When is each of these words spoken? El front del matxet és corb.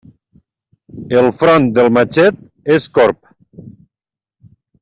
El 1.19 1.29
front 1.41 1.69
del 1.79 1.91
matxet 1.99 2.41
és 2.79 2.89
corb. 2.97 3.33